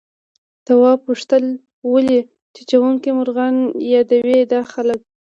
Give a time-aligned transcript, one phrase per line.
[0.65, 1.43] تواب وپوښتل
[1.93, 2.19] ولې
[2.55, 3.55] چیچونکي مرغان
[3.93, 4.99] يادوي دا خلک؟